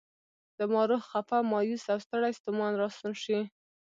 زما 0.57 0.81
روح 0.89 1.01
خفه، 1.11 1.37
مایوس 1.51 1.83
او 1.93 1.99
ستړی 2.05 2.31
ستومان 2.39 2.71
راستون 2.81 3.13
شي. 3.23 3.39